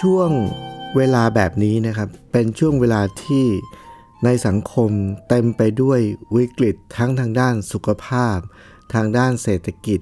[0.00, 0.30] ช่วง
[0.96, 3.46] เวลาแบบนี้นะครับ เป็นช่วงเวลาที่
[4.24, 4.90] ในสังคม
[5.28, 6.00] เต็มไปด้วย
[6.36, 8.38] วิกฤตทั้งทางด้านสุขภาพ
[8.94, 10.00] ทางด้านเศรษฐกิจ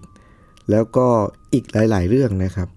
[0.70, 1.08] แล้วก็
[1.52, 2.68] อีกหลาย ๆ เรื่องนะครับ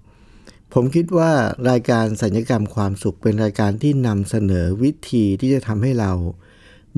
[0.73, 1.31] ผมคิดว่า
[1.69, 6.11] รายการสัญญกรรมความสุขเป็นรายการที่นำเสนอวิธีที่จะทำให้เรา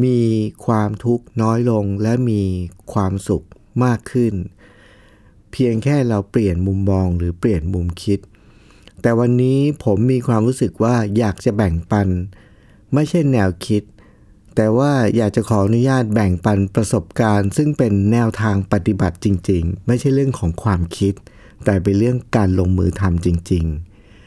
[0.03, 0.19] มี
[0.65, 2.41] ความทุกข์น้อยลงและมี
[2.93, 3.45] ความสุข
[3.83, 4.33] มากขึ้น
[5.51, 8.19] เพียงแค่เราเปลี่ยนมุมมองหรือเปลี่ยนมุมคิด
[9.01, 12.07] แต่วันนี้ผมมีความรู้สึกว่าอยากจะแบ่งปัน
[12.93, 13.83] ไม่ใช่แนวคิด
[14.55, 21.13] แต่ว่าอยากจะขออนุญาตแบ่งปันประสบการณ์ ซึ่งเป็นแนวทางปฏิบัติจริง ๆ ไม่ใช่เรื่องของความคิด
[21.65, 23.65] แต่เป็นเรื่องการลงมือทำจริง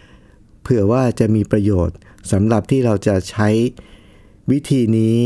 [0.00, 1.96] ๆ เผื่อว่าจะมีประโยชน์
[2.32, 3.48] สำหรับที่เราจะใช้
[4.50, 5.16] วิธีนี้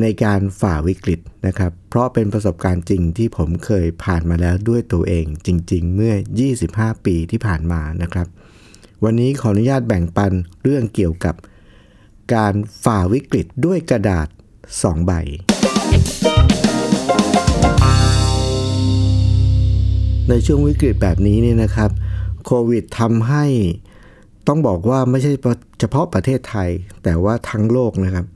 [0.00, 6.14] ในการฝ่าวิกฤตนะครับ เพราะเป็นประสบการณ์จริงที่ผมเคยผ่านมาแล้วด้วยตัวเองจริง ๆ เมื่อ
[6.58, 8.26] 25 ปีที่ผ่านมานะครับ
[9.04, 11.34] วันนี้ขออนุญาตแบ่งปันเรื่องเกี่ยวกับ
[12.34, 14.28] การฝ่าวิกฤตด้วยกระดาษ
[14.66, 15.12] 2 ใบ
[20.28, 21.90] ในช่วงวิกฤตแบบนี้เนี่ยนะครับ
[22.44, 23.44] โควิดทำให้
[24.48, 25.32] ต้องบอกว่าไม่ใช่
[25.80, 26.70] เฉพาะประเทศไทย
[27.02, 28.26] แต่ว่าทั้งโลกนะครับ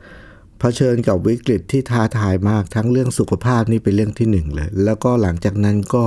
[0.59, 6.05] เผชิญกับวิกฤตที่ท้าทายมากทั้งเรื่องสุขภาพนี่เป็นเรื่องที่หนึ่งเลย แล้วก็หลังจากนั้นก็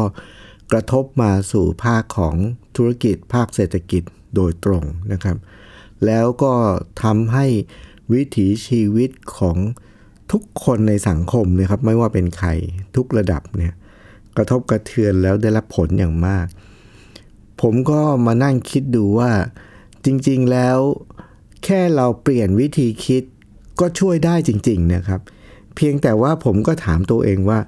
[0.72, 2.36] กระทบมาสู่ภาคของ
[2.78, 4.04] ธุรกิจภาคเศรษฐกิจ
[4.36, 5.38] โดยตรงนะครับ
[6.06, 6.54] แล้วก็
[7.04, 7.46] ทำให้
[8.14, 9.58] วิถีชีวิตของ
[10.32, 12.50] ทุกคนในสังคมนะครับ ไม่ว่าเป็นใคร
[12.96, 13.74] ทุกระดับเนี่ย
[14.36, 16.48] กระทบกระเทือนแล้วได้รับผลอย่างมาก
[17.62, 19.32] ผมก็มานั่งคิดดูว่า
[20.06, 20.78] จริงๆแล้ว
[21.64, 23.24] แค่เราเปลี่ยนวิธีคิด
[23.80, 25.22] ก็ช่วยได้จริง ๆนะครับ
[25.76, 27.60] เพียงแต่ว่าผมก็ถามตัวเองว่า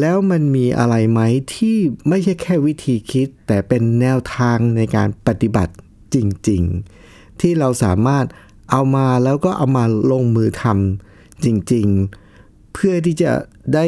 [0.00, 1.20] แล้วมันมีอะไรไหม
[1.54, 1.76] ที่
[2.08, 5.72] ไม่ใช่แค่วิธีคิด แต่เป็นแนวทางในการปฏิบัติ
[6.14, 6.16] จ
[6.48, 6.62] ริง
[7.02, 8.26] ๆ ที่เราสามารถ
[8.70, 11.86] เอามาแล้วก็เอามาลงมือทำจริง
[12.30, 13.32] ๆ เพื่อที่จะ
[13.74, 13.84] ได้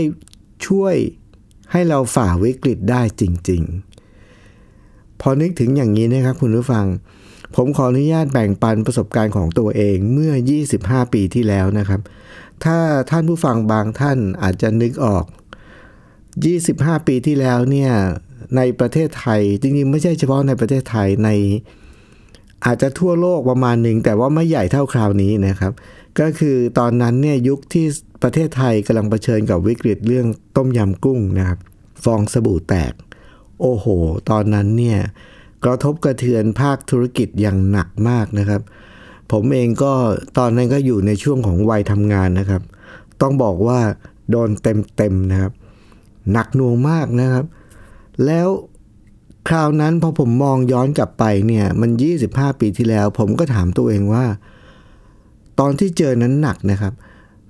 [0.67, 0.95] ช่วย
[1.73, 3.63] ให้เราฝ่าวิกฤตได้จริง
[4.43, 6.87] ๆ พอนึกถึงอย่างนี้นะครับคุณผู้ฟัง
[7.57, 10.33] ผมขออนุญาตแบ่งปันประสบการณ์ของตัวเองเมื่อ
[10.73, 12.01] 25 ปีที่แล้วนะครับ
[12.65, 12.79] ถ้า
[13.11, 15.25] ท่านผู้ฟังบางท่านอาจจะนึกออก
[16.21, 17.93] 25 ปีที่แล้วเนี่ย
[18.57, 21.31] ในประเทศไทยจริงๆ ไม่ใช่เฉพาะในประเทศไทยใน
[22.67, 25.73] อาจจะทั่วโลกประมาณหนึ่งแต่ว่าไม่ใหญ่เท่าคราวนี้นะครับ
[26.21, 27.87] ก็คือตอนนั้นเนี่ยยุคที่
[28.23, 30.27] ประเทศไทยกำลังเผชิญกับวิกฤตเรื่อง
[30.57, 31.59] ต้มยำกุ้งนะครับ
[32.05, 32.93] ฟองสบู่แตก
[33.61, 33.87] โอ้โห
[34.31, 34.99] ตอนนั้นเนี่ย
[35.65, 38.63] กระทบกระเทือนภาคธุรกิจอย่างหนักมากนะครับ
[39.33, 39.93] ผมเองก็
[40.39, 42.63] ตอนนั้นก็อยู่ในช่วงของวัยทำงานนะครับ
[43.21, 43.81] ต้องบอกว่า
[44.31, 45.53] โดนเต็มๆนะครับ
[46.33, 47.45] หนักหน่วงมากนะครับ
[48.27, 48.49] แล้ว
[49.49, 51.91] คราวนั้นพอผมมองย้อนกลับไปเนี่ยมัน
[52.25, 54.25] 25 ปีที่แล้ว ผมก็ถามตัวเองว่า
[55.61, 56.95] ตอนที่เจอนั้นหนักนะครับ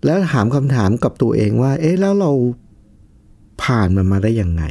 [0.05, 2.31] แล้วถามคำถามกับตัวเองว่า เอ๊ะแล้วเรา
[3.63, 4.65] ผ่านมันมาได้ยังไง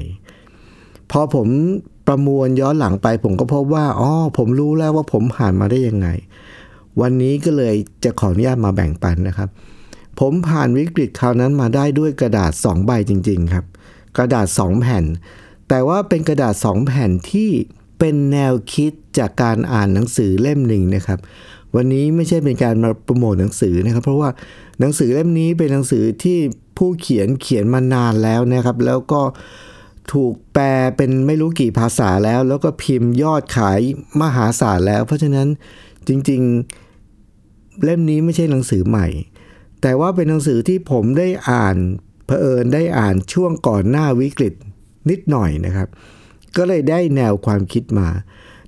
[1.12, 1.48] พอผม
[2.08, 6.08] ประมวลย้อนหลังไป ผมก็พบว่าอ๋อผมรู้แล้วว่าผมผ่านมาได้ยังไง
[7.02, 9.50] วันนี้ก็เลยจะขออนุญาตมาแบ่งปันนะครับ
[10.20, 13.66] ผมผ่านวิกฤตคราวนั้นมาได้ด้วยกระดาษ 2 ใบจริง ๆ ครับ
[14.18, 15.06] กระดาษ 2 แผ่น
[15.74, 17.50] แต่ว่าเป็นกระดาษ2แผ่นที่
[18.00, 21.20] เป็นแนวคิดจากการอ่านหนังสือเล่มหนึ่งนะครับ
[21.76, 24.30] วันนี้ไม่ใช่เป็นการมาโปรโมทหนังสือนะครับ เพราะว่า
[24.80, 26.38] หนังสือเล่มนี้เป็นหนังสือที่
[26.78, 29.22] ผู้เขียนเขียนมานานแล้วนะครับ แล้วก็
[30.14, 30.66] ถูกแปล
[30.98, 33.80] เป็นไม่รู้กี่ภาษาแล้ว แล้วก็พิมพ์ยอดขาย
[34.22, 35.48] มหาศาลแล้ว เพราะฉะนั้น
[36.08, 39.08] จริงๆเล่มนี้ไม่ใช่หนังสือใหม่
[39.82, 41.76] แต่ว่าเป็นหนังสือที่ผมได้อ่าน
[42.26, 44.56] เผอิญได้อ่านช่วงก่อนหน้าวิกฤต
[45.10, 45.88] นิดหน่อยนะครับ
[46.58, 48.10] ก็เลยได้แนวความคิดมา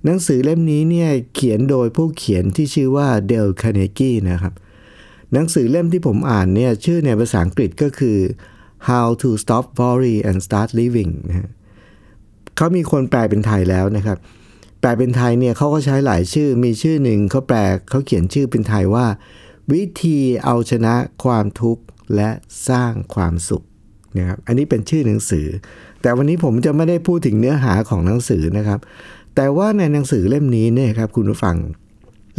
[0.06, 4.54] หนังสือเล่มนี้เนี่ยเขียนโดยผู้เขียนที่ชื่อว่าเดลคาเนกี้นะครับ
[5.34, 8.18] หนังสือเล่มที่ผมอ่านเนี่ยชื่อในภาษาอังกฤษก็คือ
[8.90, 11.50] How to Stop Worry and Start Living นะฮะ
[12.56, 14.18] เขามีคนแปลเป็นไทยแล้วนะครับ
[14.80, 17.58] แปลเป็นไทยเนี่ยเขาก็ใช้หลายชื่อ มีชื่อหนึ่งเขาแปล
[17.90, 19.08] เขาเขียนชื่อเป็นไทยว่า
[19.74, 21.84] วิธีเอาชนะความทุกข์
[22.16, 22.30] และ
[22.70, 23.64] สร้างความสุข
[24.18, 25.48] นะครับ อันนี้เป็นชื่อหนังสือ
[26.06, 28.80] แต่วันนี้ผมจะไม่ได้พูดถึงเนื้อหาของหนังสือนะครับ
[29.36, 31.56] แต่ว่าในหนังสือเล่มนี้เนี่ยครับคุณผู้ฟัง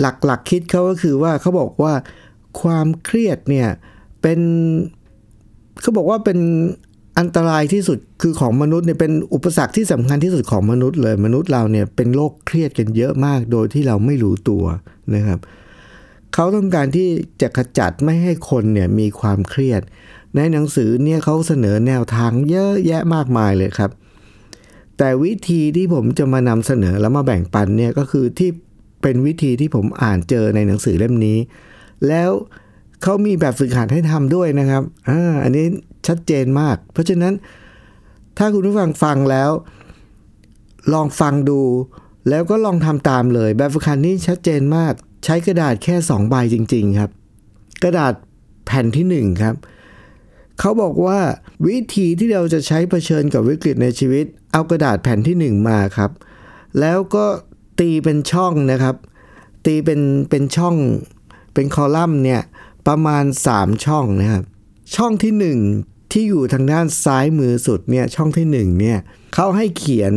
[0.00, 1.92] หลักๆคิดเขาก็คือว่าเขาบอกว่า
[2.60, 3.68] ความเครียดเนี่ย
[4.22, 4.40] เป็น
[5.80, 6.38] เขาบอกว่าเป็น
[7.18, 14.64] อันตรายที่สุดคือของมนุษย์เนี่ยเป็นอุปสรรคที่สำคัญที่สุดของมนุษย์เลย มนุษย์เราเนี่ยเป็นโรคเครียดกันเยอะมากโดยที่เราไม่รู้ตัว
[15.14, 15.38] นะครับ
[16.34, 17.08] เขาต้องการที่
[17.42, 19.82] จะขจัดไม่ให้คนเนี่ยมีความเครียด
[20.36, 23.90] ในหนังสือเนี่ยเขาเสนอแนวทางเยอะแยะมากมายเลยครับ
[24.98, 28.50] แต่วิธีที่ผมจะมานำเสนอแล้วมาแบ่งปันเนี่ยก็คือที่
[29.02, 31.38] เป็นวิธีที่ผมอ่านเจอในหนังสือเล่มนี้
[32.08, 32.30] แล้ว
[33.02, 35.66] เขามีแบบฝึกหัดให้ทำด้วยนะครับอ่าอันนี้
[36.06, 37.34] ชัดเจนมาก เพราะฉะนั้น
[38.38, 39.50] ถ้าคุณผู้ฟังฟังแล้ว
[40.92, 41.60] ลองฟังดู
[42.28, 44.94] แล้วก็ลองทำตามเลย แบบฝึกหัดนี้ชัดเจนมาก
[45.24, 47.10] ใช้กระดาษแค่2ใบจริง ๆ ครับ
[47.82, 48.14] กระดาษ
[48.66, 49.54] แผ่นที่1ครับ
[50.58, 51.18] เขาบอกว่า
[51.66, 56.10] วิธีที่เราจะใช้เผชิญกับวิกฤตในชีวิต เอากระดาษแผ่นที่ 1 มาครับ
[56.80, 57.24] แล้วก็
[57.80, 58.96] ตีเป็นช่องนะครับ
[59.66, 60.76] ตีเป็นเป็นช่อง
[61.54, 62.42] เป็นคอลัมน์เนี่ย
[62.86, 63.24] ประมาณ
[63.54, 64.44] 3 ช่องนะครับ
[64.96, 68.98] ช่องที่ 1 ที่อยู่ทางด้านซ้ายมือสุดเนี่ยช่องที่1เนี่ย
[69.34, 70.12] เขาให้เขียน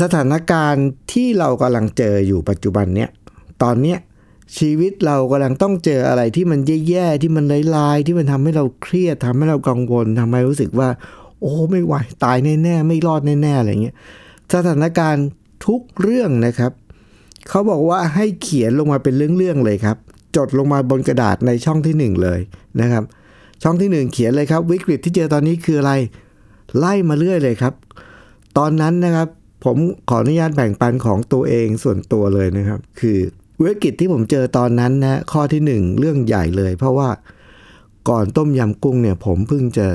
[0.00, 3.10] สถานการณ์ที่เรากำลังเจออยู่ปัจจุบันเนี่ย
[3.62, 3.98] ตอนเนี้ย
[4.56, 7.44] ชีวิตเรากำลังต้องเจออะไรที่มันแย่ๆที่มัน
[7.76, 10.88] ร้ายๆที่มันทำให้เราเครียดทำให้เรากังวลทำให้รู้สึกว่า
[11.40, 13.96] โอ้ไม่ไหวตายแน่ๆไม่รอดแน่ๆอะไรเงี้ย
[14.54, 15.26] สถานการณ์
[15.66, 16.72] ทุกเรื่องนะครับ
[17.48, 19.96] เขาบอกว่าให้เขียนลงมาเป็นเรื่องๆเลยครับ
[20.36, 22.40] จดลงมาบนกระดาษในช่องที่ 1 เลย
[22.80, 23.04] นะครับ
[23.62, 25.92] ช่องที่ 1 เขียนเลยครับ วิกฤตที่เจอตอนนี้คืออะไร
[26.78, 27.74] ไล่มาเรื่อยเลยครับ
[28.58, 29.28] ตอนนั้นนะครับ
[29.64, 29.76] ผม
[30.08, 33.18] ขออนุญาตแบ่งปันของตัวเองส่วนตัวเลยนะครับ คือ
[33.62, 37.08] วิกฤตที่ผมเจอตอนนั้นนะข้อที่ 1 เรื่องใหญ่เลย เพราะว่า
[38.08, 39.86] ก่อนต้มยำกุ้งเนี่ย ผมเพิ่งจะ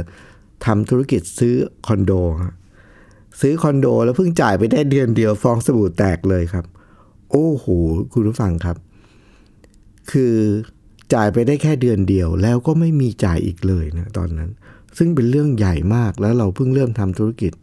[0.66, 1.56] ทำธุรกิจซื้อ
[1.88, 2.12] คอนโด
[3.42, 6.66] ซื้อคอนโดแล้วเพิ่งจ่ายไปได้เดือนเดียวฟองสบู่แตกเลยครับ
[7.32, 7.66] โอ้โห
[8.14, 8.78] คุณผู้ฟังครับ
[10.12, 10.36] คือ
[11.14, 14.50] จ่ายไปได้แค่เดือนเดียว แล้วก็ไม่มีจ่ายอีกเลยนะตอนนั้น
[14.98, 17.54] ซึ่งเป็นเรื่องใหญ่มากแล้วเราเพิ่งเริ่มทำธุรกิจ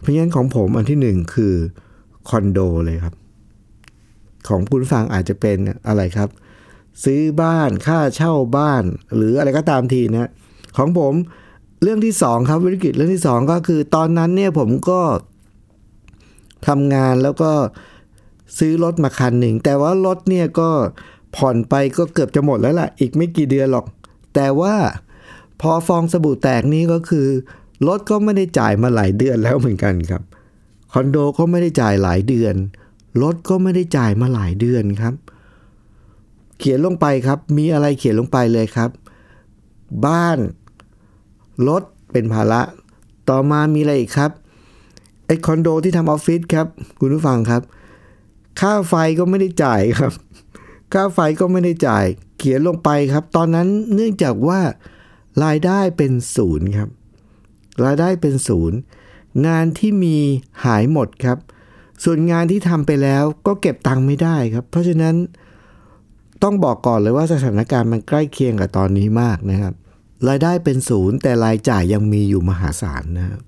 [0.00, 1.54] เพราะฉะนั้นของผมอันที่หนึ่งคือ
[2.28, 3.14] คอนโดเลยครับ
[4.48, 5.58] ของคุณฟังอาจจะเป็น
[5.88, 6.28] อะไรครับ
[7.04, 8.82] ซื้อบ้านค่าเช่าบ้าน
[9.16, 10.30] หรืออะไรก็ตามทีนะ
[10.76, 11.14] ของผม
[11.82, 15.00] เรื่องที่สองครับวิกฤตเรื่องที่สองก็คือ ตอนนั้นเนี่ยผมก็
[16.68, 17.52] ทำงานแล้วก็
[18.58, 20.70] ซื้อรถมาคันหนึ่ง แต่ว่ารถเนี่ยก็
[21.36, 23.86] ผ่อนไปก็เกือบจะหมดแล้วล่ะ อีกไม่กี่เดือนหรอก
[24.34, 24.74] แต่ว่า
[25.60, 27.26] พอฟองสบู่แตกนี้ก็คือ
[27.86, 30.22] รถก็ไม่ได้จ่ายมาหลายเดือนแล้วเหมือนกันครับ
[30.92, 32.54] คอนโดก็ไม่ได้จ่ายหลายเดือน
[33.22, 35.14] รถก็ไม่ได้จ่ายมาหลายเดือนครับ
[36.58, 38.90] เขียนลงไปครับ มีอะไรเขียนลงไปเลยครับ
[40.06, 40.38] บ้าน
[41.68, 41.82] รถ
[42.12, 42.62] เป็นภาระ
[43.28, 44.30] ต่อมามีอะไรอีกครับ
[45.26, 46.66] ไอคอนโดที่ทำออฟฟิศครับ
[47.00, 47.62] คุณผู้ฟังครับ
[48.60, 50.12] ค่าไฟก็ไม่ได้จ่ายครับ
[50.92, 52.04] ค่าไฟก็ไม่ได้จ่าย
[52.38, 54.60] เขียนลงไปครับ ตอนนั้นเนื่องจากว่า
[55.44, 56.88] รายได้เป็นศูนย์ครับ
[57.84, 58.78] รายได้เป็นศูนย์
[59.46, 60.16] งานที่มี
[60.64, 61.38] หายหมดครับ
[62.04, 65.14] ส่วนงานที่ทำไปแล้วก็เก็บตังค์ไม่ได้ครับ เพราะฉะนั้น
[66.42, 69.74] ต้องบอกก่อนเลยว่าสถานการณ์มันใกล้เคียงกับตอนนี้มากนะครับ
[70.28, 73.40] รายได้เป็นศูนย์แต่รายจ่ายยังมีอยู่มหาศาลนะครับ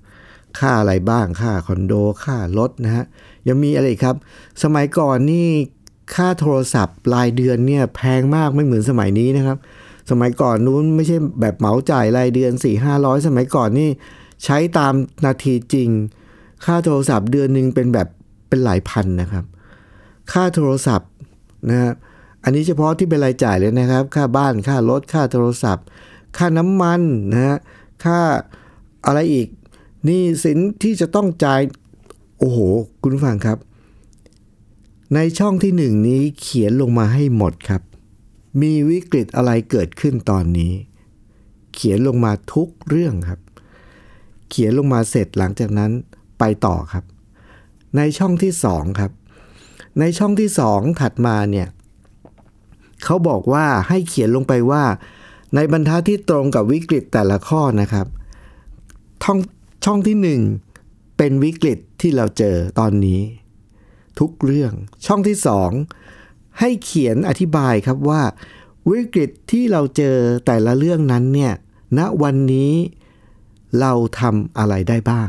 [0.58, 3.04] ค่าอะไรบ้างค่าคอนโด ค่ารถนะฮะ
[3.48, 4.16] ยังมีอะไรอีกครับ
[4.62, 5.48] สมัยก่อนนี่
[6.14, 9.58] ค่าโทรศัพท์รายเดือนเนี่ยแพงมากไม่เหมือนสมัยนี้นะครับ
[10.10, 13.88] สมัยก่อนนู้นไม่ใช่แบบเหมาจ่ายรายเดือน 4 5 0 0 สมัยก่อนนี่
[14.44, 14.92] ใช้ตาม
[15.24, 15.88] นาทีจริง
[16.64, 18.08] ค่าโทรศัพท์เดือนหนึ่งเป็นแบบ
[18.50, 19.44] เป็นหลายพันนะครับ
[20.32, 21.10] ค่าโทรศัพท์
[21.70, 21.92] นะฮะ
[22.44, 25.84] อันนี้เฉพาะที่เป็นรายจ่ายเลยนะครับ ค่าบ้านค่ารถค่าโทรศัพท์
[26.36, 27.00] ค่าน้ำมัน
[27.32, 27.58] นะฮะ
[28.04, 28.20] ค่า
[29.06, 29.48] อะไรอีก
[30.08, 31.60] นี่สินที่จะต้องจ่าย
[32.38, 32.58] โอ้โห
[33.02, 33.58] คุณผู้ฟังครับ
[35.14, 37.82] ในช่องที่หนึ่งนี้เขียนลงมาให้หมดครับ
[38.60, 40.72] มีวิกฤตอะไรเกิดขึ้นตอนนี้
[41.74, 43.40] เขียนลงมาทุกเรื่องครับ
[44.48, 45.90] เขียนลงมาเสร็จหลังจากนั้น
[46.38, 47.04] ไปต่อครับ
[47.96, 49.12] ในช่องที่สองครับ
[50.00, 51.68] ในช่องที่สองถัดมาเนี่ย
[53.04, 54.84] เขาบอกว่าให้เขียนลงไปว่า
[55.54, 58.06] ในบรรทัดที่ตรงกับวิกฤตแต่ละข้อนะครับ
[59.22, 59.38] ช่อง
[59.84, 60.40] ช่องที่หนึ่ง
[61.16, 63.20] เป็นวิกฤตที่เราเจอตอนนี้
[64.18, 64.72] ทุกเรื่อง
[65.06, 65.70] ช่องที่สอง
[66.60, 68.22] ให้เขียนอธิบายครับว่า
[68.90, 70.16] วิกฤตที่เราเจอ
[70.46, 71.52] แต่ละเรื่องนั้นเนี่ย
[71.98, 72.72] ณวันนี้
[73.80, 75.28] เราทำอะไรได้บ้าง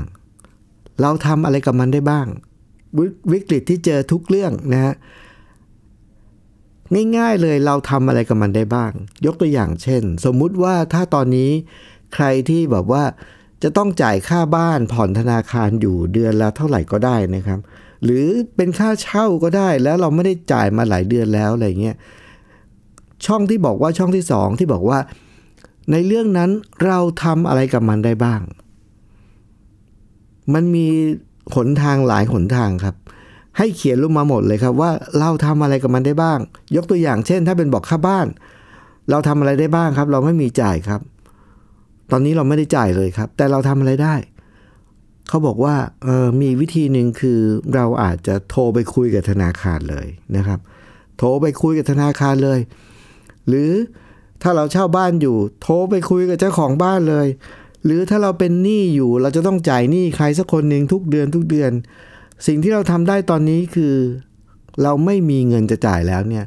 [1.02, 2.28] เราทำอะไรกับมันได้บ้าง
[3.32, 4.94] วิกฤตที่เจอทุกเรื่องนะฮะ
[7.18, 8.92] ง่ายๆเลยเราทำอะไรกับมันได้บ้าง
[9.26, 11.52] ยกตัวอย่างเช่น สมมุติว่าถ้าตอนนี้
[12.14, 13.04] ใครที่แบบว่า
[13.64, 17.60] จะต้องจ่ายค่าบ้านผ่อนธนาคารอยู่เดือนละเท่าไหร่ก็ได้นะครับ
[18.04, 21.96] หรือเป็นค่าเช่าก็ได้แล้วเราไม่ได้จ่ายมาหลายเดือนแล้วอะไรเงี้ย
[23.26, 25.00] ช่องที่บอกว่าช่องที่สองที่บอกว่า
[25.92, 26.50] ในเรื่องนั้น
[26.86, 28.42] เราทำอะไรกับมันได้บ้าง
[30.54, 30.88] มันมี
[31.56, 32.96] หนทางหลายหนทางครับ
[33.58, 36.40] ให้เขียนลงมาหมดเลยครับ ว่าเราทำอะไรกับมันได้บ้าง
[36.76, 38.28] ยกตัวอย่างเช่น ถ้าเป็นบอกค่าบ้าน
[39.10, 41.02] เราทำอะไรได้บ้างครับ เราไม่มีจ่ายครับ
[42.12, 44.16] ตอนนี้เราไม่ได้จ่ายเลยครับ แต่เราทำอะไรได้
[45.30, 45.76] เขาบอกว่า
[46.08, 47.40] ออมีวิธีหนึ่งคือ
[47.76, 50.60] เราอาจจะโทรไปคุยกับธนาคารเลยนะครับ
[51.18, 52.60] โทรไปคุยกับธนาคารเลย
[53.48, 53.72] หรือ
[54.42, 57.28] ถ้าเราเช่าบ้านอยู่ โทรไปคุยกับเจ้าของบ้านเลย
[57.86, 61.72] หรือถ้าเราเป็นหนี้อยู่เราจะต้องจ่ายหนี้ใครสักคนหนึ่งทุกเดือนทุกเดือน
[62.48, 63.94] สิ่งที่เราทำได้ตอนนี้คือ
[64.84, 66.46] เราไม่มีเงินจะจ่ายแล้วเนี่ย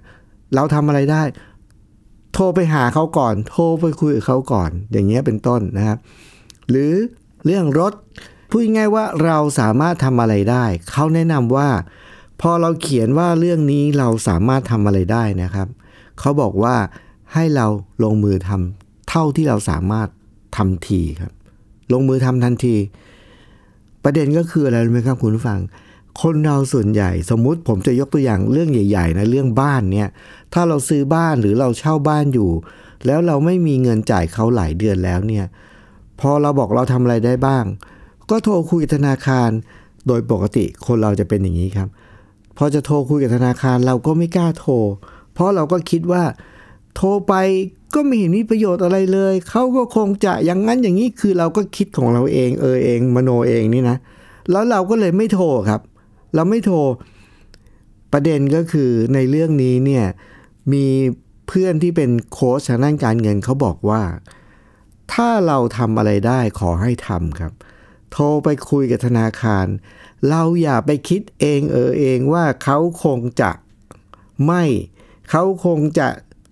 [0.54, 1.22] เราทำอะไรได้
[2.34, 5.98] โทรไปหาเขาก่อน โทรไปคุยกับเขาก่อน อย่างเงี้ยเป็นต้นนะครับ
[6.70, 6.92] หรือ
[7.44, 7.92] เรื่องรถ
[8.50, 11.68] พูดง่ายว่าเราสามารถทำอะไรได้ เขาแนะนำว่า
[12.40, 15.68] พอเราเขียนว่าเรื่องนี้เราสามารถทำอะไรได้นะครับ
[16.20, 16.76] เขาบอกว่า
[17.34, 17.66] ให้เรา
[18.04, 20.08] ลงมือทำเท่าที่เราสามารถ
[20.56, 21.32] ทำทีครับ
[21.92, 22.76] ลงมือทำทันที
[24.04, 25.60] ประเด็นก็คืออะไรรู้ไหมครับคุณผู้ฟัง
[26.22, 30.08] คนเราส่วนใหญ่สมมุติผมจะยกตัวอย่างเรื่องใหญ่ๆนะเรื่องบ้านเนี่ย
[30.52, 32.50] ถ้าเราซื้อบ้านหรือเราเช่าบ้านอยู่
[33.06, 35.44] แล้วเราไม่มีเงินจ่ายเขาหลายเดือนแล้วเนี่ย
[36.20, 37.64] พอเราบอกเราทำอะไรได้บ้าง
[38.30, 39.50] ก็โทรคุยกับธนาคาร
[40.06, 41.88] โดยปกติคนเราจะเป็นอย่างนี้ครับ
[42.58, 44.74] พอจะโทรคุยกับธนาคารเราก็ไม่กล้าโทร
[45.32, 46.22] เพราะเราก็คิดว่า
[46.96, 47.34] โทรไป
[47.94, 53.96] ก็ไม่เห็นมีประโยชน์อะไรเลย เขาก็คงจะอย่างนั้นอย่างนี้คือเราก็คิดของเราเองเออเองมโนเองนี่นะ
[54.50, 55.80] แล้วเราก็เลยไม่โทรครับ
[56.34, 56.78] เราไม่โทร
[58.12, 60.06] ประเด็นก็คือในเรื่องนี้เนี่ย
[60.72, 60.86] มี
[61.48, 64.02] เพื่อนที่เป็นโค้ชทางด้านการเงินเขาบอกว่า
[65.12, 67.52] ถ้าเราทำอะไรได้ขอให้ทำครับ
[68.12, 69.66] โทรไปคุยกับธนาคาร
[70.28, 73.50] เราอย่าไปคิดเองเออเองว่าเขาคงจะ
[74.46, 74.64] ไม่
[75.30, 76.08] เขาคงจะ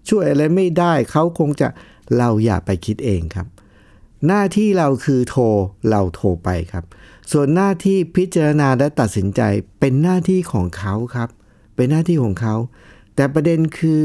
[0.08, 1.68] ช่วยอะไรไม่ได้เขาคงจะ
[2.16, 3.46] เราอย่าไปคิดเองครับ
[4.26, 5.44] หน้าที่เราคือโทร
[5.90, 6.84] เราโทรไปครับ
[7.32, 9.40] ส่วนหน้าที่พิจารณาและตัดสินใจ
[9.80, 11.28] เป็นหน้าที่ของเขาครับ
[11.76, 12.54] เป็นหน้าที่ของเขา
[13.14, 14.02] แต่ประเด็นคือ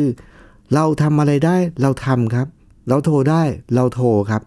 [0.74, 2.48] เราทำอะไรได้เราทำครับ
[2.90, 3.44] เราโทรได้
[3.76, 4.42] เราโทรครับ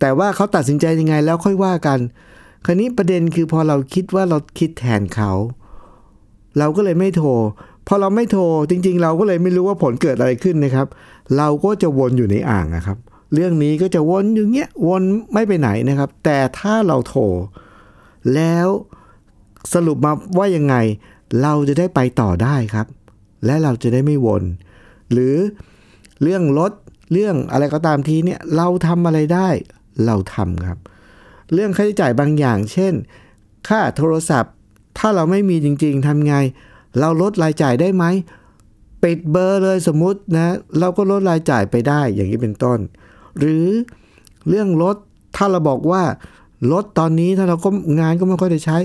[0.00, 1.98] แต่ว่าเขาตัดสินใจยังไงแล้วค่อยว่ากัน
[2.64, 5.32] คราวนี้ประเด็นคือพอเราคิดว่าเราคิดแทนเขา
[6.58, 7.28] เราก็เลยไม่โทร
[7.92, 10.86] พอเราไม่โทรจริง ๆ เราก็เลยไม่รู้ว่าผลเกิดอะไรขึ้นนะครับ
[11.36, 12.98] เราก็จะวนอยู่ในอ่างนะครับ
[13.34, 17.22] เรื่องนี้ก็จะวนอยู่เงี้ยวนไม่ไปไหนนะครับ แต่ถ้าเราโทร
[18.34, 18.68] แล้ว
[19.74, 20.74] สรุปมาว่ายังไง
[21.42, 22.86] เราจะได้ไปต่อได้ครับ
[23.46, 24.42] และเราจะได้ไม่วน
[25.12, 25.36] หรือ
[26.22, 26.72] เรื่องรถ
[27.12, 29.48] เรื่องอะไรก็ตามทีเนี่ยเราทำอะไรได้
[30.06, 30.78] เราทำครับ
[31.52, 32.94] เรื่องค่าใช้จ่ายบางอย่าง เช่น
[33.68, 34.52] ค่าโทรศัพท์
[34.98, 36.34] ถ้าเราไม่มีจริง ๆทำไง
[36.98, 38.04] เราลดรายจ่ายได้ไหม
[39.02, 42.78] ปิดเบอร์เลยสมมตินะเราก็ลดรายจ่ายไปได้อย่างนี้เป็นต้น
[43.38, 43.64] หรือ
[44.48, 44.96] เรื่องรถ
[45.36, 46.02] ถ้าเราบอกว่า
[46.72, 47.68] รถตอนนี้ถ้าเราก็
[48.00, 48.76] งานก็ไม่ค่อยได้ใช้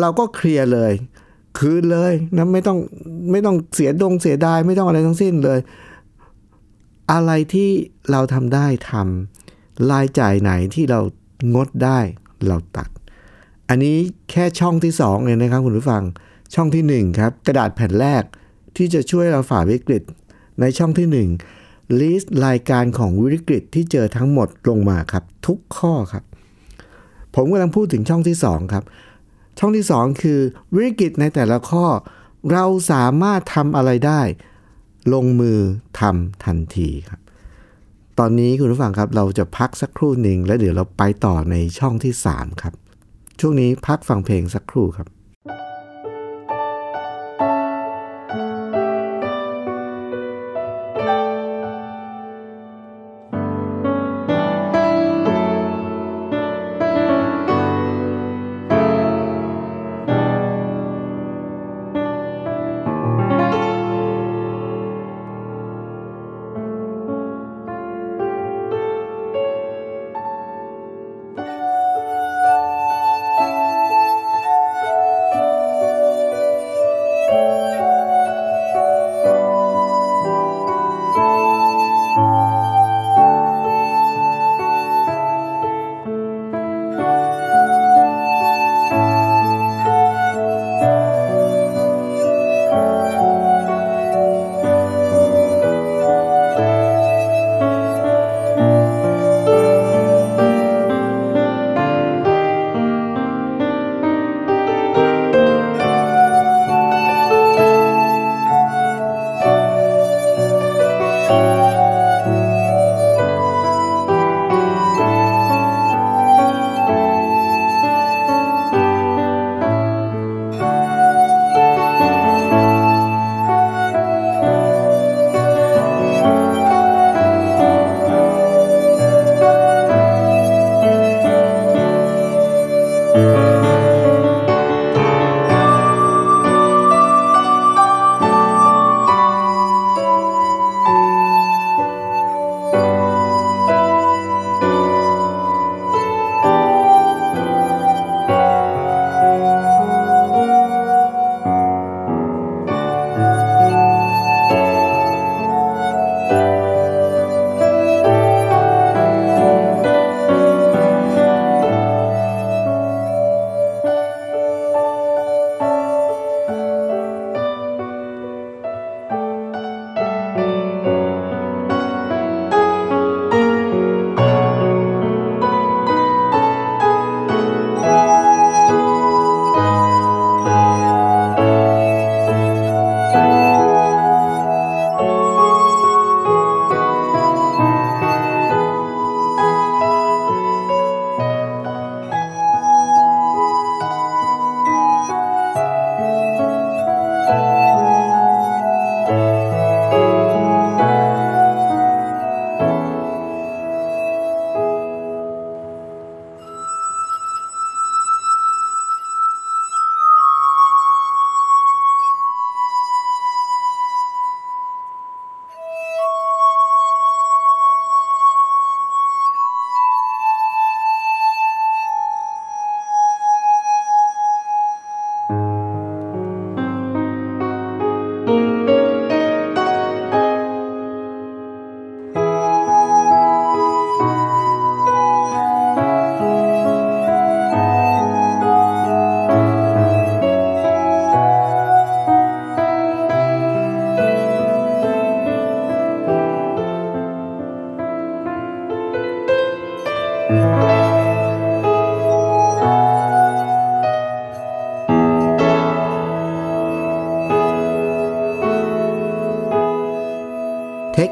[0.00, 0.92] เราก็เคลียร์เลย
[1.58, 2.78] คืนเลยนะไม่ต้อง
[3.30, 5.58] ไม่ต้องเสียดงเสียดายไม่ต้องอะไรทั้งสิ้นเลย
[7.12, 7.70] อะไรที่
[8.10, 11.00] เราทำได้ทำรายจ่ายไหนที่เรา
[11.54, 11.98] งดได้
[12.46, 12.88] เราตัด
[13.68, 13.96] อันนี้
[14.30, 16.02] แค่ช่องที่สองเลยนะครับคุณผู้ฟัง
[16.54, 18.22] ช่องที่หนึ่งครับกระดาษแผ่นแรก
[18.76, 20.02] ที่จะช่วยเราฝ่าวิกฤต
[20.60, 21.28] ในช่องที่หนึ่ง
[22.00, 26.24] ลิสต์รายการของวิกฤตที่เจอทั้งหมดลงมาครับ ทุกข้อครับ
[27.34, 28.84] ผมกำลังพูดถึงช่องที่สองครับ
[29.58, 30.40] ช่องที่สองคือ
[30.76, 31.84] วิกฤตในแต่ละข้อ
[32.52, 34.20] เราสามารถทำอะไรได้
[35.14, 35.58] ลงมือ
[36.00, 37.20] ทำทันทีครับ
[38.18, 42.74] ตอนนี้คุณผู้ฟังครับ เราจะพักสักครู่หนึ่งแล้วเดี๋ยวเราไปต่อในช่องที่ 3 ครับ
[43.40, 45.08] ช่วงนี้พักฟังเพลงสักครู่ครับ「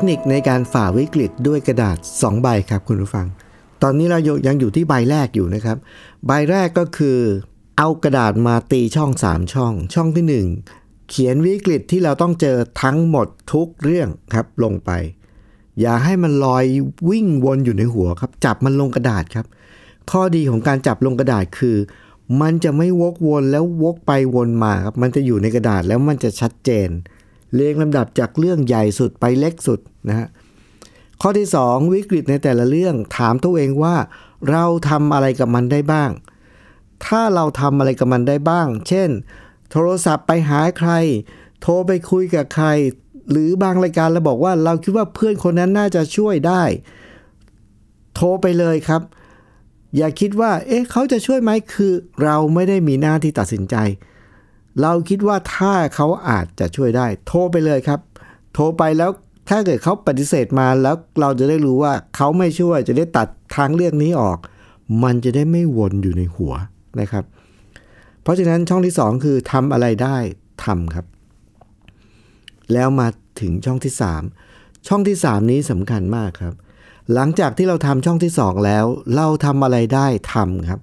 [0.09, 3.27] นิคในการฝ่าวิกฤตด้วยกระดาษ 2 ใบครับคุณผู้ฟัง
[3.83, 5.77] ตอนนี้เรายังอยู่ที่ใบแรกอยู่นะครับ
[6.27, 7.19] ใบแรกก็คือ
[7.79, 14.91] เอากระดาษมาตีช่อง 3 ช่อง ช่องที่ 1 เขียนวิกฤตที่เราต้องเจอทั้งหมดทุกเรื่องครับลงไป
[15.81, 16.65] อย่าให้มันลอย
[17.11, 19.47] วิ่งวนอยู่ในหัวครับ จับมันลงกระดาษครับ
[20.11, 21.77] ข้อดีของการจับลงกระดาษคือ
[22.41, 26.89] มันจะไม่วกวนแล้ววกไปวนมาครับมันจะอยู่ในกระดาษแล้วมันจะชัดเจน
[27.55, 30.29] เรียงลำดับจากเรื่องใหญ่สุดไปเล็กสุดนะฮะ
[31.21, 33.97] ข้อที่ 2 วิกฤตในแต่ละเรื่องถามตัวเองว่า
[34.51, 36.11] เราทำอะไรกับมันได้บ้าง
[37.07, 39.11] ถ้าเราทำอะไรกับมันได้บ้าง เช่น
[39.71, 40.91] โทรศัพท์ไปหาใคร
[41.63, 42.69] โทรไปคุยกับใคร
[43.31, 46.63] หรือบางรายการเราบอกว่าเราคิดว่าเพื่อนคนนั้นน่าจะช่วยได้
[48.15, 49.03] โทรไปเลยครับ
[49.97, 53.77] อย่าคิดว่า เอ๊ะเขาจะช่วยไหมคือ เราไม่ได้มีหน้าที่ตัดสินใจ
[54.83, 58.01] เราคิดว่าถ้าเขาอาจจะช่วยได้ โทรไปเลยครับ
[58.55, 59.11] โทรไปแล้ว
[59.49, 64.39] ถ้าเกิดเขาปฏิเสธมาแล้วเราจะได้รู้ว่าเขาไม่ช่วยจะได้ตัดทางเลือกนี้ออก
[65.03, 66.53] มันจะได้ไม่วนอยู่ในหัว
[67.01, 67.25] นะครับ
[68.23, 70.17] เพราะฉะนั้นช่องที่ 2 คือทำอะไรได้
[70.65, 71.07] ทำครับ
[72.73, 73.09] แล้วมา
[73.41, 73.95] ถึงช่องที่
[74.41, 76.55] 3 ช่องที่ 3 นี้สำคัญมากครับ
[77.15, 78.85] หลังจากที่เราทำช่องที่ 2 แล้ว
[79.17, 80.81] เราทำอะไรได้ทำครับ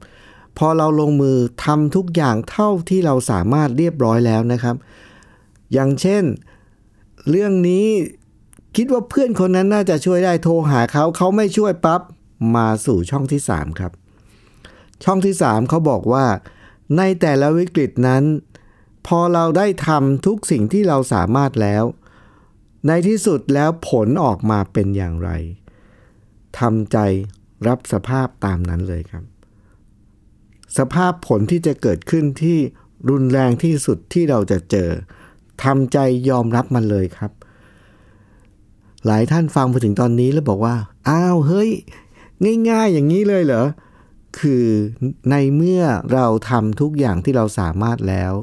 [0.58, 4.76] พอเราลงมือทำทุกอย่างเท่าที่เราสามารถเรียบร้อยแล้วนะครับ
[5.74, 6.24] อย่างเช่น
[7.30, 7.86] เรื่องนี้
[8.76, 12.02] คิดว่าเพื่อนคนนั้นน่าจะช่วยได้โทรหาเขาเขาไม่ช่วยปับ๊บ
[12.56, 13.92] มาสู่ช่องที่ 3 ครับ
[15.04, 16.26] ช่องที่ 3เขาบอกว่า
[16.98, 18.24] ในแต่ละวิกฤตนั้น
[19.08, 21.84] พอเราได้ทำทุกสิ่งที่เราสามารถแล้ว
[22.88, 25.30] ในที่สุดแล้วผลออกมาเป็นอย่างไร
[26.60, 26.98] ทำใจ
[27.68, 29.24] รับสภาพตามนั้นเลยครับ
[30.78, 32.58] สภาพผลที่จะเกิดขึ้นที่
[33.10, 34.90] รุนแรงที่สุดที่เราจะเจอ
[35.64, 35.98] ทำใจ
[36.30, 37.32] ยอมรับมันเลยครับ
[39.06, 40.76] หลายท่านฟังมาถึงตอนนี้แล้วบอกว่า
[41.10, 41.70] อ้าวเฮ้ย
[42.70, 43.66] ง่ายๆอย่างนี้เลยเหรอ
[44.40, 44.66] คือ
[45.30, 45.84] ในเมื่อ
[46.14, 48.34] เราทำทุกอย่างที่เราสามารถแล้ว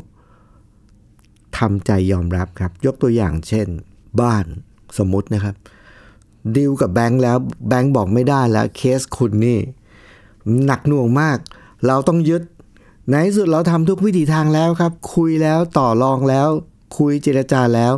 [1.59, 3.69] ทำใจยอมรับครับ ยกตัวอย่างเช่น
[4.21, 4.45] บ้าน
[4.99, 5.55] สมมตินะครับ
[6.57, 7.37] ดีลกับแบงค์แล้ว
[7.69, 9.59] แบงค์บอกไม่ได้แล้วเคสคุณนี่
[10.67, 11.39] หนักหน่วงมาก
[11.87, 12.43] เราต้องยึด
[13.11, 16.49] ในที่สุดเราทำทุกวิถีทางแล้วครับ คุยแล้วต่อรองแล้ว
[16.99, 17.93] คุยเจรจาแล้ว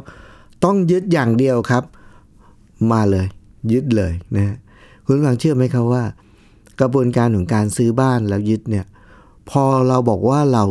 [0.64, 1.84] ต้องยึดอย่างเดียวครับ
[2.92, 3.26] มาเลย
[3.72, 4.56] ยึดเลยนะ
[5.06, 6.04] คุณฟังเชื่อไหมครับว่า
[6.80, 8.86] กระบวนการของการซื้อบ้านแล้วยึดเนี่ย
[9.50, 10.64] พอเราบอกว่าเรา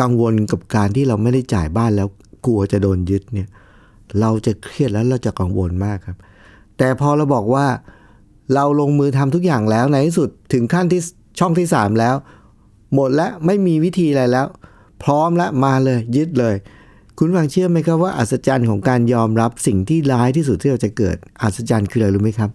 [0.00, 2.08] กังวลกับการที่เราไม่ได้จ่ายบ้านแล้ว
[2.46, 3.48] กลัวจะโดนยึดเนี่ย
[4.20, 6.16] เราจะเครียดแล้วเราจะกังวลมากครับ
[6.78, 7.66] แต่พอเราบอกว่า
[8.54, 11.00] เราลงมือทำทุกอย่างแล้วในที่สุดถึงขั้นที่
[11.38, 12.14] ช่องที่ 3 แล้ว
[12.94, 14.46] หมดแล้วไม่มีวิธีอะไรแล้ว
[15.02, 16.54] พร้อมแล้วมาเลยยึดเลย
[17.18, 22.50] คุณฟังเชื่อไหมครับว่าอัศจรรย์ของการยอมรับสิ่งที่ร้ายที่สุดที่เราจะเกิดอัศจรรย์คืออะไรรู้ไหมครับ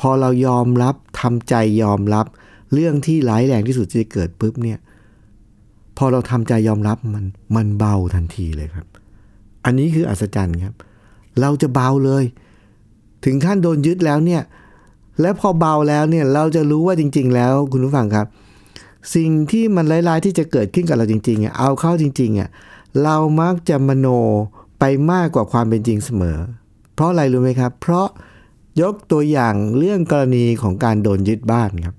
[0.00, 2.26] พอเรายอมรับทำใจยอมรับ
[2.72, 4.78] เรื่องที่ร้ายแรงที่สุดที่จะเกิดปุ๊บเนี่ย
[5.98, 7.24] พอเราทำใจยอมรับมัน
[7.56, 8.86] มันเบาทันทีเลยครับ
[9.64, 10.74] อันนี้คืออัศจรรย์ครับ
[11.40, 12.24] เราจะเบาเลย
[13.24, 14.42] ถึงขั้นโดนยึดแล้วเนี่ย
[15.20, 18.26] และพอเบาแล้วเนี่ยเราจะรู้ว่าจริง ๆ แล้วคุณผู้ฟังครับ
[19.14, 22.48] สิ่งที่มันร้ายๆที่จะเกิดขึ้นกับเราจริงๆอะเอาเข้าจริงๆอะ
[23.02, 24.06] เรามักจะมโน
[24.80, 26.38] ไปมากกว่าความเป็นจริงเสมอ
[26.94, 28.08] เพราะอะไรรู้ไหมครับ เพราะ
[28.82, 31.96] ยกตัวอย่างเรื่องกรณีของการโดนยึดบ้านครับ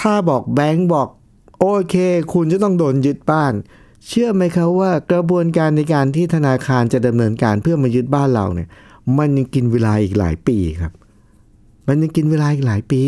[0.00, 1.08] ถ้าบอกแบงก์บอก
[1.60, 1.96] โอเค
[2.32, 3.52] คุณจะต้องโดนยึดบ้าน
[4.06, 8.68] เชื่อไหมครับว่ากระบวนการในการที่ธนาคารจะดำเนินการเพื่อมายึดบ้านเราเนี่ย
[9.18, 10.92] มันยังกินเวลาอีกหลายปีครับ
[11.88, 13.02] มันยังกินเวลาอีกหลายปี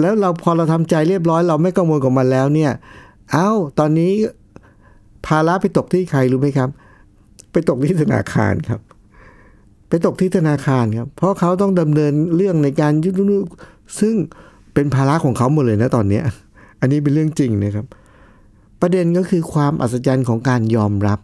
[0.00, 2.72] แล้วเราพอเราทำใจเรียบร้อย เราไม่กังวลกับมันแล้วเนี่ย
[3.32, 4.12] เอา้า ตอนนี้
[5.26, 6.68] ภาระไปตกที่ใครรู้ไหมครับ
[7.52, 8.80] ไปตกที่ธนาคารครับ
[9.88, 13.14] ไปตกที่ธนาคารครับ เพราะเขาต้องดำเนินเรื่องในการยึด
[14.00, 14.14] ซึ่ง
[14.74, 16.20] เป็นภาระของเขาหมดเลยนะตอนนี้
[16.80, 17.86] อันนี้เป็นเรื่องจริงนะครับ
[18.80, 21.18] ประเด็นก็คือความอัศจรรย์ของการยอมรับ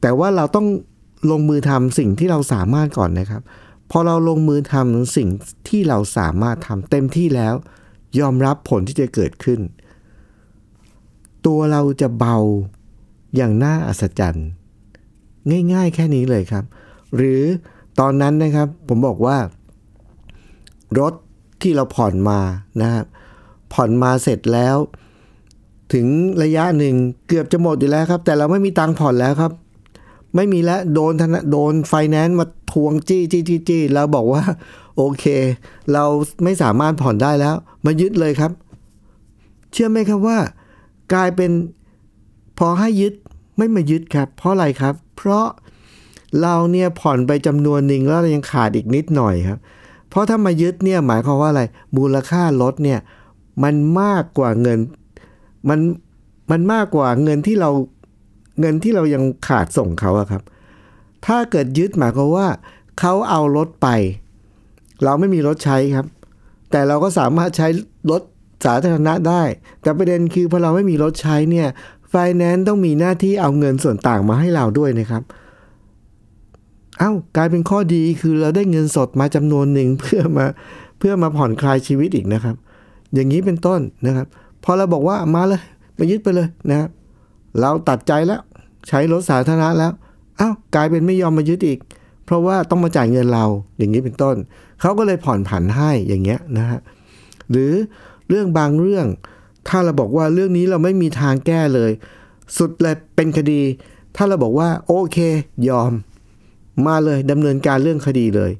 [0.00, 0.66] แต่ว่าเราต้อง
[1.30, 3.42] ลงมือทำสิ่งที่เราสามารถก่อนนะครับ
[3.90, 5.28] พอเราลงมือทำสิ่ง
[5.68, 7.54] ที่เราสามารถทำเต็มที่แล้ว
[8.20, 9.60] ยอมรับผลที่จะเกิดขึ้น
[11.46, 12.36] ตัวเราจะเบา
[13.36, 14.48] อย่างน่าอัศจรรย์
[15.72, 16.64] ง่ายๆแค่นี้เลยครับ
[17.16, 17.42] หรือ
[18.00, 19.36] ตอนนั้นนะครับผมบอกว่า
[20.98, 21.14] รถ
[21.62, 22.40] ที่เราผ่อนมา
[22.80, 23.04] นะครับ
[23.72, 24.76] ผ่อนมาเสร็จแล้ว
[25.92, 26.06] ถึง
[26.42, 26.94] ระยะหนึ่ง
[27.28, 29.52] เกือบจะหมดอยู่แล้วครับ แต่เราไม่มีตังค์ผ่อนแล้วครับ
[30.34, 34.42] ไม่มีแล้วโดนธนโดนไฟแนนซ์มาทวงจี้จี้จี้จี้แล้วบอกว่า
[34.96, 35.24] โอเค
[35.92, 36.04] เรา
[36.44, 38.52] ไม่สามารถผ่อนได้แล้ว มายึดเลยครับ
[39.72, 40.38] เชื่อไหมครับว่า
[41.12, 41.50] กลายเป็น
[42.58, 43.14] พอให้ยึด
[43.56, 45.46] ไม่มายึดครับ เพราะอะไรครับ เพราะ
[46.42, 49.58] เราเนี่ยผ่อนไปจำนวนหนึ่งแล้วเรายังขาดอีกนิดหน่อยครับ
[50.08, 51.62] เพราะถ้ามายึดเนี่ยหมายความว่าอะไร
[51.96, 52.98] มูลค่ารถเนี่ย
[53.62, 54.78] มันมากกว่าเงิน
[55.68, 55.78] มัน
[56.50, 57.70] มันมากกว่าเงินที่เรา
[58.60, 60.42] เงินที่เรายังขาดส่งเขาอะครับ
[61.26, 62.48] ถ้าเกิดยึดหมายความว่า
[63.00, 63.88] เขาเอารถไป
[65.04, 66.06] เราไม่มีรถใช้ครับ
[66.70, 67.68] แต่เราก็สามารถใช้
[68.10, 68.22] รถ
[68.64, 69.42] สาธารณะได้
[69.82, 71.68] แต่ประเด็นคือพอเราไม่มีรถใช้เนี่ย
[72.10, 75.22] ไฟแนนซ์ต้องมีหน้าที่เอาเงินส่วนต่างมาให้เราด้วยนะครับ
[76.98, 80.46] เอา้ากลายเป็นข้อดีคือเราได้เงินสดมาจำนวนหนึ่งเพื่อมา
[80.98, 82.56] เพื่อมาผ่อนคลายชีวิตอีกนะครับ
[83.14, 84.26] อย่างนี้เป็นต้นนะครับ
[84.64, 85.62] พอเราบอกว่ามาเลย
[85.98, 86.90] มายึดไปเลยนะครับ
[87.60, 88.40] เราตัดใจแล้ว
[88.88, 89.92] ใช้รถสาธารณะแล้ว
[90.40, 91.78] อ้าวกลายเป็นไม่ยอมมายึดอีก
[92.24, 93.44] เพราะว่าต้องมาจ่ายเงินเรา
[93.78, 94.36] อย่างนี้เป็นต้น
[94.80, 96.80] เขาก็เลยผ่อนผันให้อย่างเงี้ยนะฮะ
[97.50, 97.72] หรือ
[98.28, 99.06] เรื่องบางเรื่อง
[99.68, 101.90] ถ้าเราบอกว่าเรื่องนี้เราไม่มีทางแก้เลย
[102.58, 103.60] สุดเลยเป็นคดี
[104.16, 105.18] ถ้าเราบอกว่าโอเค
[105.68, 105.92] ยอม
[106.86, 108.52] มาเลยดำเนินการเรื่องคดีเลย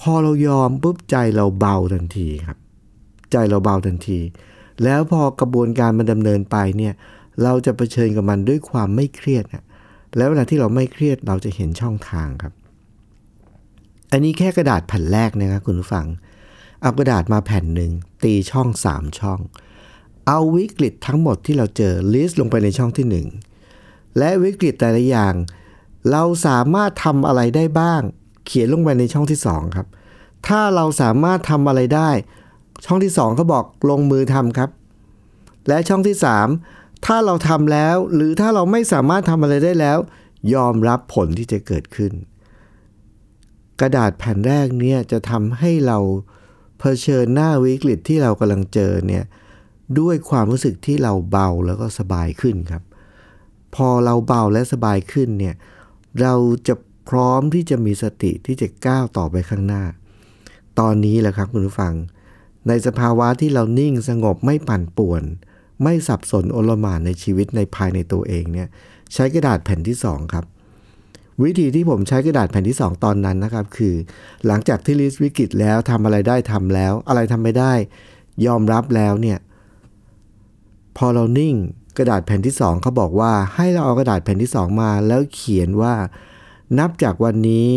[0.00, 2.58] พอเรายอมปุ๊บใจเราเบาทันทีครับ
[3.32, 4.18] ใจเราเบาทันที
[4.84, 6.94] แล้วพอกระบวนการมันดำเนินไปเนี่ย
[7.42, 9.64] เราจะะเผชิญกับมันด้วยความไม่เครียดนะ
[10.16, 12.52] แล้วเวลาที่เราไม่เครียดเราจะเห็นช่องทางครับ
[14.12, 16.06] อันนี้แค่กระดาษแผ่นแรกนะครับคุณผู้ฟัง
[16.82, 17.92] เอากระดาษมาแผ่นหนึ่ง
[18.24, 19.40] ตีช่อง 3 ช่อง
[20.26, 23.24] เอาวิกฤตทั้งหมดที่เราเจอลิสต์ลงไปในช่องที่
[23.62, 25.34] 1 และวิกฤตแต่ละอย่าง
[26.10, 28.02] เราสามารถทำอะไรได้บ้าง
[28.46, 29.86] เขียนลงไปในช่องที่ 2 ครับ
[30.46, 32.10] ถ้าเราสามารถทำอะไรได้
[32.84, 34.70] ช่องที่2เขาบอกลงมือทำครับ
[35.68, 36.16] และช่องที่
[36.54, 39.98] 3 ถ้าเราทำแล้ว หรือถ้าเราไม่สามารถทำอะไรได้แล้ว
[40.54, 42.12] ยอมรับผลที่จะเกิดขึ้น
[43.80, 45.98] กระดาษแผ่นแรกเนี่ยจะทำให้เรา
[46.78, 49.24] เผชิญหน้าวิกฤตที่เรากำลังเจอเนี่ย
[49.98, 52.82] ด้วยความรู้สึกที่เราเบาแล้วก็สบายขึ้นครับ
[53.74, 55.54] พอเราเบาและสบายขึ้นเนี่ย
[56.20, 56.34] เรา
[56.68, 56.74] จะ
[57.08, 59.84] พร้อมที่จะมีสติที่จะก้าวต่อไปข้างหน้า
[60.78, 61.94] ตอนนี้แหละครับคุณผู้ฟัง
[62.68, 65.22] ในสภาวะที่เรานิ่งสงบไม่ปั่นป่วน
[65.82, 68.68] ไม่สับสนโอลหม่านในชีวิตในภายในตัวเองเนี่ย
[69.14, 70.44] ใช้กระดาษแผ่นที่ 2 ครับ
[71.42, 73.94] วิธีที่ผมใช้กระดาษแผ่นที่ 2 ตอนนั้นนะครับ คือ
[74.46, 77.72] หลังจากที่ลิสต์วิกฤตแล้วทำอะไรได้ทำแล้ว อะไรทำไม่ได้
[78.46, 79.38] ยอมรับแล้วเนี่ย
[80.96, 81.54] พอเรานิ่ง
[81.98, 85.94] กระดาษแผ่นที่ 2เขาบอกว่าให้เราเอากระดาษแผ่นที่ 2 มาแล้วเขียนว่า
[86.78, 87.68] นับจากวันนี้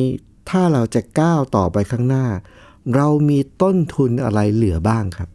[0.50, 2.26] ถ้าเราจะก้าวต่อไปข้างหน้า
[2.96, 5.30] เรามีต้นทุนอะไรเหลือบ้างครับ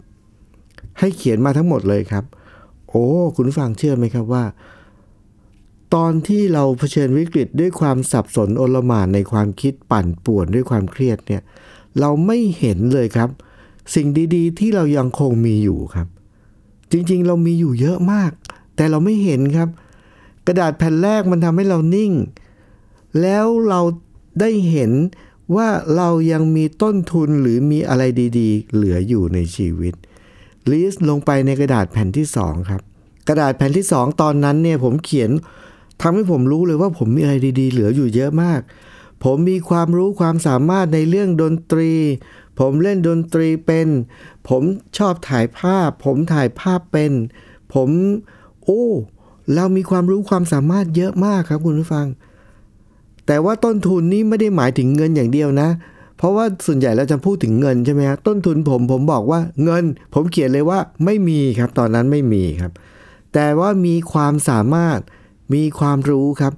[0.99, 2.25] ให้เขียนมาทั้งหมดเลยครับ
[2.89, 4.45] โอ้ คุณฟังเชื่อไหมครับว่า
[5.95, 11.43] ตอนที่เราเผชิญวิกฤตด้วยความสับสนโอลหม่านในความคิดปั่นป่วนด้วยความเครียดเนี่ย
[12.01, 13.29] เราไม่เห็นเลยครับ
[13.95, 16.07] สิ่งดีๆ ที่เรายังคงมีอยู่ครับ
[16.93, 18.33] จริงๆ เรามีอยู่เยอะมาก
[18.77, 19.69] แต่เราไม่เห็นครับ
[20.47, 22.13] กระดาษแผ่นแรกมันทำให้เรานิ่ง
[23.21, 23.81] แล้วเรา
[24.41, 24.93] ได้เห็น
[25.57, 28.03] ว่าเรายังมีต้นทุนหรือมีอะไร
[28.39, 29.95] ดี ๆ เหลืออยู่ในชีวิต
[30.71, 32.81] ลิสต์ลงไปในกระดาษแผ่นที่2ครับ
[33.29, 35.31] กระดาษแผ่นที่ 2 ตอนนั้นเนี่ยผมเขียน
[36.03, 38.61] ทำให้ผมรู้เลยว่าผมมีอะไรดี ๆ เหลืออยู่เยอะมาก
[39.25, 41.93] ผมมีความรู้ความสามารถในเรื่องดนตรี
[42.59, 43.89] ผมเล่นดนตรีเป็น
[44.49, 44.63] ผม
[44.99, 47.13] ชอบถ่ายภาพ ผมถ่ายภาพเป็น
[47.75, 47.91] ผม
[48.65, 48.85] โอ้
[49.55, 52.07] เรามีความรู้ความสามารถเยอะมากครับคุณผู้ฟัง
[53.27, 55.69] แต่ว่าต้นทุนนี้ไม่ได้หมายถึงเงินอย่างเดียวนะ
[56.19, 62.73] เพราะว่าส่วนใหญ่เราจะพูดถึงเงินใช่ไหมครับต้นทุนผมผมบอกว่าเงิน ผมเขียนเลยว่าไม่มีครับตอนนั้นไม่มีครับ
[63.35, 65.01] แต่ว่ามีความสามารถ
[65.55, 66.53] มีความรู้ครับ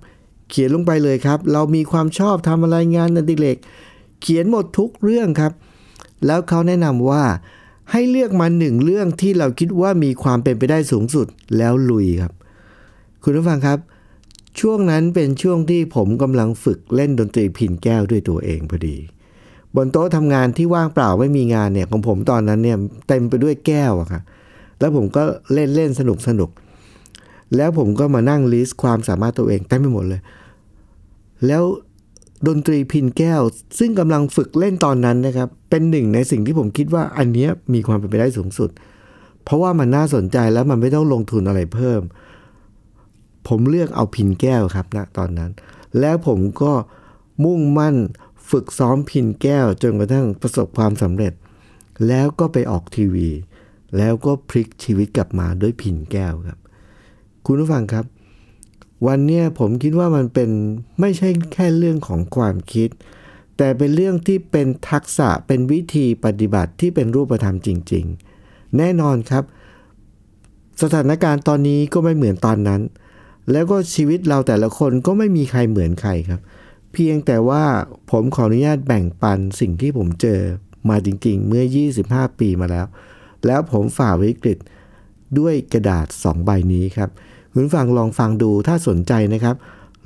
[0.51, 3.59] เขียนลงไปเลยครับ เรามีความชอบทำอะไรงานอดิเรก
[4.21, 5.53] เขียนหมดทุกเรื่องครับ
[6.27, 7.25] แล้วเขาแนะนำว่า
[7.91, 12.33] ให้เลือกมาหนึ่งเรื่องที่เราคิดว่ามีความเป็นไปได้สูงสุดแล้วลุยครับ
[13.23, 13.79] คุณผู้ฟังครับ
[14.61, 18.97] ช่วงนั้นเป็นช่วงที่ผมกำลังฝึกเล่นดนตรีพินแก้วด้วยตัวเองพอดี
[19.77, 22.77] บนโต๊ะทำงานที่ว่างเปล่าไม่มีงานเนี่ยของผมตอนนั้นเนี่ย
[23.09, 24.23] เต็มไปด้วยแก้วอะครับ
[24.81, 26.51] แล้วผมก็เล่นเล่นสนุกสนุก
[27.57, 30.21] แล้วผมก็มานั่งลิสต์ความสามารถตัวเองเต็มไปหมดเลย
[31.47, 31.63] แล้ว
[32.47, 33.41] ดนตรีพินแก้ว
[33.79, 38.71] ซึ่งกำลังฝึกเล่นตอนนั้นนะครับ เป็นหนึ่งในสิ่งที่ผมคิดว่าอันนี้มีความเป็นไปได้สูงสุด
[39.45, 42.01] เพราะว่ามันน่าสนใจแล้วมันไม่ต้องลงทุนอะไรเพิ่ม
[43.49, 45.51] ผมเลือกเอาพินแก้วครับนะตอนนั้น
[46.01, 46.73] แล้วผมก็
[47.45, 47.97] มุ่งมั่น
[48.51, 51.33] ฝึกซ้อมพินแก้วจนกระทั่งประสบความสำเร็จ
[52.09, 53.29] แล้วก็ไปออกทีวี
[53.97, 56.59] แล้วก็พลิกชีวิตกลับมาด้วยพินแก้วครับ
[57.47, 58.05] คุณผู้ฟังครับ
[59.07, 60.51] วันนี้ผมคิดว่ามันเป็น
[61.01, 62.89] ไม่ใช่แค่เรื่องของความคิด
[63.57, 68.05] แต่เป็นเรื่องที่เป็นทักษะเป็นวิธีปฏิบัติที่เป็นรูปธรรมจริง
[68.41, 69.45] ๆ แน่นอนครับ
[70.83, 72.81] สถานการณ์ตอนนี้ก็ไม่เหมือนตอนนั้น
[73.53, 76.41] แล้วก็ชีวิตเราแต่ละคนก็ไม่มีใครเหมือนใครครับ
[76.93, 77.65] เพียงแต่ว่า
[78.11, 80.41] ผมขออนุญาตแบ่งปันสิ่งที่ผมเจอ
[80.89, 81.65] มาจริงๆ เมื่อ
[82.03, 82.87] 25 ปีมาแล้ว
[83.47, 84.59] แล้วผมฝ่าวิกฤต
[85.39, 87.11] ด้วยกระดาษ 2 ใบนี้ครับ
[87.53, 89.57] คุณฟังลองฟังดูถ้าสนใจนะครับ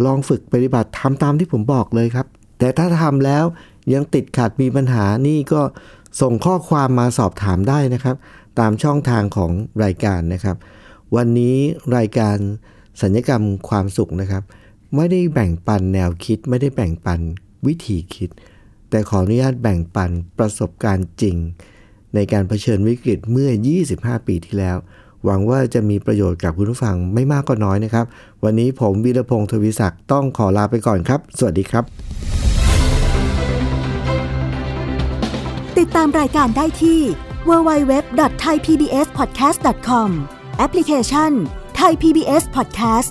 [0.04, 2.26] ลองฝึกปฏิบัติทำตามที่ผมบอกเลยครับ
[2.58, 3.44] แต่ถ้าทำแล้ว
[3.92, 5.62] ยังติดขัดมีปัญหานี่ก็
[6.20, 8.16] ส่งข้อความมาสอบถามได้นะครับ
[8.58, 9.50] ตามช่องทางของ
[9.84, 10.56] รายการนะครับ
[11.16, 11.56] วันนี้
[11.96, 12.36] รายการ
[13.02, 14.42] สัญญกรรมความสุขนะครับ
[14.96, 17.20] ไม่ได้แบ่งปันแนวคิดไม่ได้แบ่งปัน
[17.66, 18.30] วิธีคิด
[18.90, 21.36] แต่ขออนุญาตแบ่งปันประสบการณ์จริง
[22.14, 23.50] ในการเผชิญวิกฤตเมื่อ
[23.88, 24.76] 25 ปีที่แล้ว
[25.24, 28.04] หวังว่าจะมีประโยชน์กับคุณผู้ฟังไม่มากก็น้อยนะครับ
[28.44, 31.84] วันนี้ผมวีรพงศ์ทวิศักดิ์ต้องขอลาไปก่อนครับ สวัสดีครับ
[35.78, 37.00] ติดตามรายการได้ที่
[37.48, 40.08] www.thaipbspodcast.com
[40.58, 41.32] แอปพลิเคชัน
[41.80, 43.10] Thai PBS Podcast